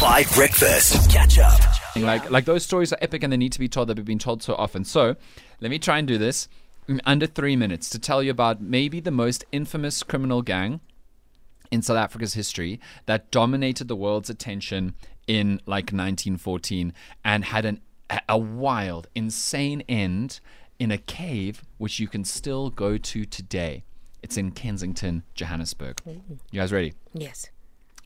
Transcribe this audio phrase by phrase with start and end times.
[0.00, 1.10] Five Breakfast.
[1.10, 1.60] Catch up.
[1.96, 3.88] Like like those stories are epic and they need to be told.
[3.88, 4.84] They've been told so often.
[4.84, 5.16] So
[5.60, 6.48] let me try and do this
[6.86, 10.80] in under three minutes to tell you about maybe the most infamous criminal gang
[11.72, 14.94] in South Africa's history that dominated the world's attention
[15.26, 16.92] in like 1914
[17.24, 20.38] and had an a- a wild, insane end
[20.78, 23.82] in a cave which you can still go to today.
[24.22, 25.96] It's in Kensington, Johannesburg.
[26.08, 26.34] Mm-hmm.
[26.52, 26.94] You guys ready?
[27.12, 27.50] Yes.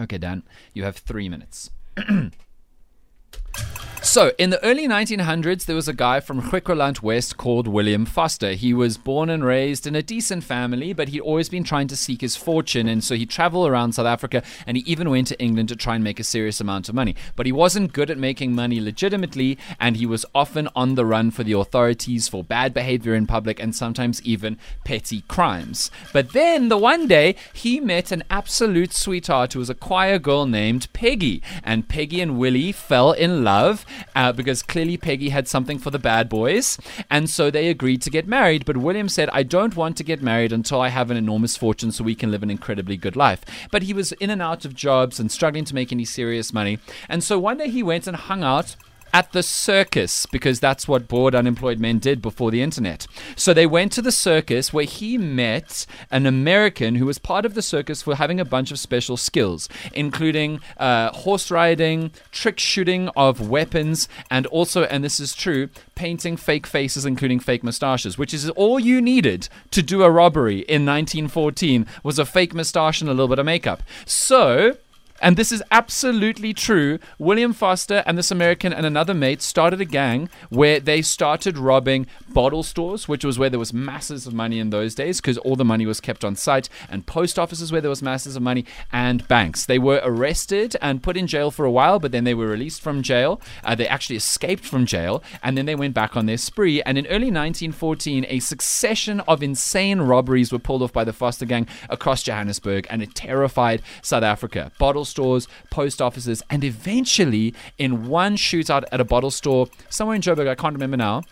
[0.00, 0.42] Okay, Dan,
[0.74, 1.70] you have three minutes.
[2.00, 2.32] ん?
[4.00, 8.52] So, in the early 1900s, there was a guy from Griqualand West called William Foster.
[8.52, 11.96] He was born and raised in a decent family, but he'd always been trying to
[11.96, 15.40] seek his fortune, and so he traveled around South Africa, and he even went to
[15.40, 17.16] England to try and make a serious amount of money.
[17.36, 21.30] But he wasn't good at making money legitimately, and he was often on the run
[21.30, 25.90] for the authorities for bad behavior in public and sometimes even petty crimes.
[26.12, 30.46] But then, the one day, he met an absolute sweetheart who was a choir girl
[30.46, 35.78] named Peggy, and Peggy and Willie fell in love uh, because clearly Peggy had something
[35.78, 36.78] for the bad boys,
[37.10, 38.64] and so they agreed to get married.
[38.64, 41.92] But William said, "I don't want to get married until I have an enormous fortune,
[41.92, 44.74] so we can live an incredibly good life." But he was in and out of
[44.74, 48.16] jobs and struggling to make any serious money, and so one day he went and
[48.16, 48.76] hung out
[49.12, 53.06] at the circus because that's what bored unemployed men did before the internet.
[53.36, 57.54] So they went to the circus where he met an American who was part of
[57.54, 63.08] the circus for having a bunch of special skills, including uh, horse riding, trick shooting
[63.16, 68.32] of weapons, and also, and this is true, painting fake faces, including fake mustaches, which
[68.34, 73.10] is all you needed to do a robbery in 1914 was a fake mustache and
[73.10, 73.82] a little bit of makeup.
[74.06, 74.76] So
[75.20, 76.98] and this is absolutely true.
[77.18, 82.06] William Foster and this American and another mate started a gang where they started robbing
[82.28, 85.56] bottle stores, which was where there was masses of money in those days because all
[85.56, 88.64] the money was kept on site, and post offices where there was masses of money,
[88.92, 89.66] and banks.
[89.66, 92.80] They were arrested and put in jail for a while, but then they were released
[92.80, 93.40] from jail.
[93.64, 96.80] Uh, they actually escaped from jail, and then they went back on their spree.
[96.82, 101.46] And in early 1914, a succession of insane robberies were pulled off by the Foster
[101.46, 104.70] gang across Johannesburg, and it terrified South Africa.
[104.78, 110.22] Bottle stores, post offices, and eventually, in one shootout at a bottle store somewhere in
[110.22, 111.22] Joburg, I can't remember now.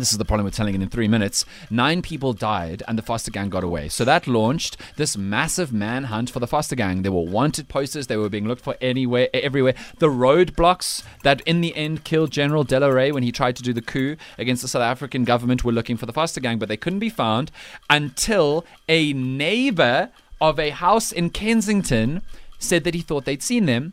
[0.00, 1.44] This is the problem with telling it in three minutes.
[1.68, 3.90] Nine people died, and the Foster Gang got away.
[3.90, 7.02] So that launched this massive manhunt for the Foster Gang.
[7.02, 9.74] There were wanted posters; they were being looked for anywhere, everywhere.
[9.98, 13.62] The roadblocks that, in the end, killed General De La Rey when he tried to
[13.62, 16.70] do the coup against the South African government were looking for the Foster Gang, but
[16.70, 17.50] they couldn't be found
[17.90, 20.08] until a neighbor
[20.40, 22.22] of a house in Kensington
[22.60, 23.92] said that he thought they'd seen them.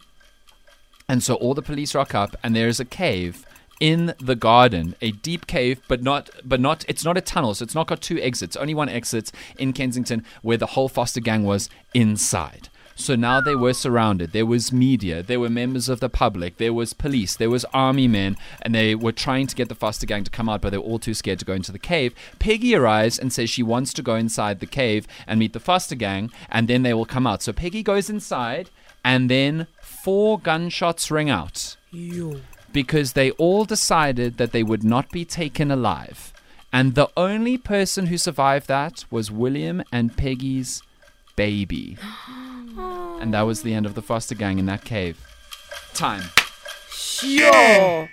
[1.10, 3.46] And so all the police rock up, and there's a cave
[3.80, 6.84] in the garden, a deep cave, but not, but not.
[6.88, 8.56] It's not a tunnel, so it's not got two exits.
[8.56, 12.70] Only one exit in Kensington, where the whole Foster gang was inside.
[13.00, 14.32] So now they were surrounded.
[14.32, 18.08] There was media, there were members of the public, there was police, there was army
[18.08, 20.80] men, and they were trying to get the Foster gang to come out, but they
[20.80, 22.16] were all too scared to go into the cave.
[22.40, 25.94] Peggy arrives and says she wants to go inside the cave and meet the Foster
[25.94, 27.44] gang, and then they will come out.
[27.44, 28.72] So Peggy goes inside,
[29.06, 31.78] and then four gunshots ring out
[32.74, 36.34] because they all decided that they would not be taken alive.
[36.74, 40.82] And the only person who survived that was William and Peggy's
[41.36, 41.96] baby.
[43.20, 45.20] And that was the end of the Foster gang in that cave.
[45.94, 46.24] Time.
[47.24, 48.08] Yo.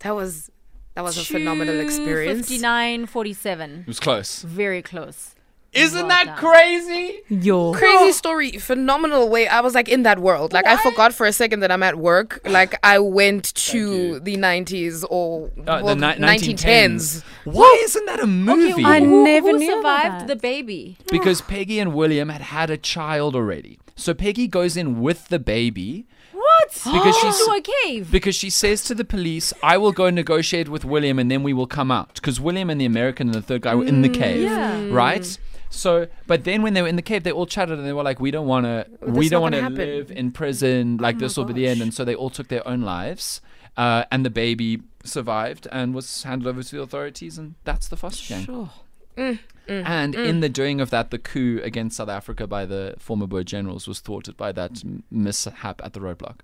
[0.00, 0.50] That was
[0.94, 2.48] that was a phenomenal experience.
[2.48, 3.80] 59 47.
[3.80, 4.42] It was close.
[4.42, 5.34] Very close.
[5.74, 6.36] Isn't Well that done.
[6.38, 7.20] crazy?
[7.28, 7.74] Yo.
[7.74, 9.46] Crazy story, phenomenal way.
[9.48, 10.52] I was like in that world.
[10.54, 12.40] Like I forgot for a second that I'm at work.
[12.46, 17.22] Like I went to the 90s or Uh, well, the ni- 1910s.
[17.44, 18.82] Why isn't that a movie?
[18.84, 20.26] I Who- never who knew survived that.
[20.28, 20.96] the baby?
[21.10, 23.78] because Peggy and William had had a child already.
[23.94, 26.70] So Peggy goes in with the baby What?
[26.84, 28.10] Because she's- into a cave.
[28.10, 31.52] because she says to the police, "I will go negotiate with William, and then we
[31.52, 34.08] will come out." Because William and the American and the third guy were in the
[34.08, 34.86] cave, yeah.
[34.90, 35.38] right?
[35.70, 38.02] So, but then when they were in the cave, they all chatted and they were
[38.02, 40.96] like, "We don't want to, we don't want to live in prison.
[40.98, 43.40] Like this will be the end." And so they all took their own lives,
[43.76, 47.96] uh, and the baby survived and was handed over to the authorities, and that's the
[47.96, 48.44] foster gang.
[48.44, 48.70] Sure.
[49.16, 49.38] Mm,
[49.68, 50.26] mm, and mm.
[50.26, 53.88] in the doing of that, the coup against South Africa by the former Boer generals
[53.88, 56.40] was thwarted by that m- mishap at the roadblock.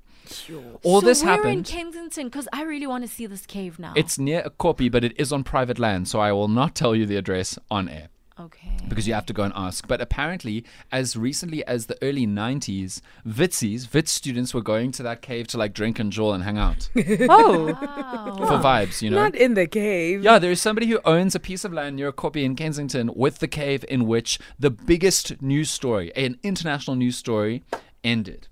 [0.82, 1.62] All so this we're in.
[1.62, 3.92] Kensington because I really want to see this cave now.
[3.94, 6.96] It's near a koppie, but it is on private land, so I will not tell
[6.96, 8.76] you the address on air okay.
[8.88, 9.86] because you have to go and ask.
[9.86, 15.22] But apparently, as recently as the early 90s, Witsies, Wits students were going to that
[15.22, 16.88] cave to like drink and jaw and hang out
[17.28, 17.66] Oh.
[18.34, 18.46] Wow.
[18.46, 19.22] for vibes, you know?
[19.22, 20.22] Not in the cave.
[20.22, 23.10] Yeah, there is somebody who owns a piece of land near a koppie in Kensington
[23.14, 27.62] with the cave in which the biggest news story, an international news story,
[28.02, 28.48] ended.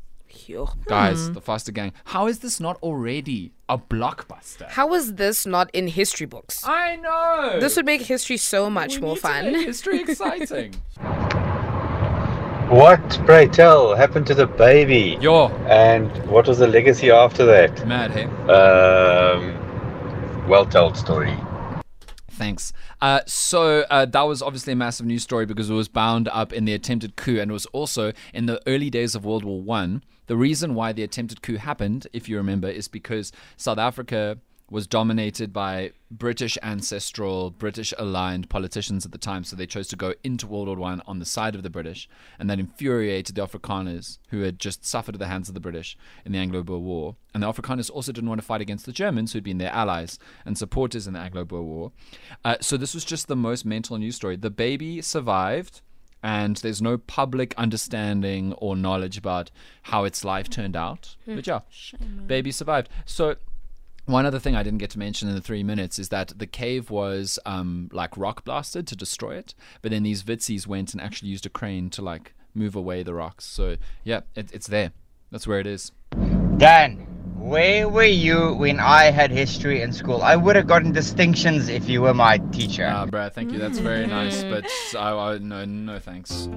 [0.47, 0.69] Yo.
[0.87, 1.93] Guys, the Foster Gang.
[2.05, 4.69] How is this not already a blockbuster?
[4.69, 6.63] How is this not in history books?
[6.67, 7.59] I know.
[7.61, 9.53] This would make history so much We more need to fun.
[9.53, 10.75] make history exciting.
[12.71, 15.19] What, pray tell, happened to the baby?
[15.21, 17.87] Yo, And what was the legacy after that?
[17.87, 18.25] mad, hey?
[18.51, 21.37] Um, well told story.
[22.31, 22.73] Thanks.
[23.03, 26.53] Uh, so uh, that was obviously a massive news story because it was bound up
[26.53, 29.61] in the attempted coup, and it was also in the early days of World War
[29.61, 30.03] One.
[30.27, 34.39] The reason why the attempted coup happened, if you remember, is because South Africa
[34.71, 39.45] was dominated by British ancestral, British aligned politicians at the time.
[39.45, 42.09] So they chose to go into World War One on the side of the British,
[42.39, 45.99] and that infuriated the Afrikaners who had just suffered at the hands of the British
[46.25, 47.17] in the Anglo-Boer War.
[47.35, 50.19] And the Afrikaners also didn't want to fight against the Germans, who'd been their allies
[50.47, 51.93] and supporters in the Anglo-Boer War.
[52.43, 54.37] Uh, so this was just the most mental news story.
[54.37, 55.83] The baby survived
[56.23, 59.51] and there's no public understanding or knowledge about
[59.83, 61.17] how its life turned out.
[61.27, 61.61] But yeah,
[62.27, 62.89] baby survived.
[63.05, 63.37] So
[64.07, 66.47] one other thing I didn't get to mention in the three minutes is that the
[66.47, 71.01] cave was um, like rock blasted to destroy it, but then these Witsies went and
[71.01, 73.45] actually used a crane to like move away the rocks.
[73.45, 74.93] So yeah, it, it's there.
[75.31, 75.93] That's where it is.
[76.59, 77.07] Dan,
[77.43, 80.23] where were you when I had history in school?
[80.23, 82.89] I would have gotten distinctions if you were my teacher.
[82.91, 83.59] Ah, bruh, thank you.
[83.59, 84.65] That's very nice, but
[84.97, 86.49] I, I, no, no thanks.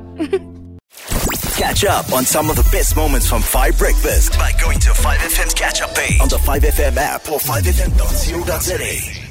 [1.58, 5.54] Catch up on some of the best moments from 5 Breakfast by going to 5FM's
[5.54, 9.25] catch up page on the 5FM app or 5FM.co.za.